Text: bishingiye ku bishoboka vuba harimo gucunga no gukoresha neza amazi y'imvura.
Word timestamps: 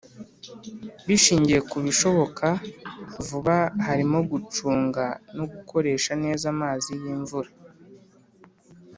bishingiye 1.07 1.59
ku 1.69 1.77
bishoboka 1.85 2.47
vuba 3.27 3.57
harimo 3.87 4.19
gucunga 4.31 5.05
no 5.35 5.45
gukoresha 5.51 6.11
neza 6.23 6.45
amazi 6.53 6.91
y'imvura. 7.01 7.49